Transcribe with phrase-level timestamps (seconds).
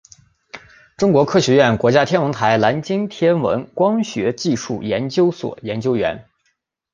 [0.97, 6.25] 中国科学院国家天文台南京天文光学技术研究所研究员。